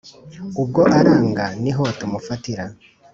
[0.61, 2.65] ubwo aranga niho tumufatira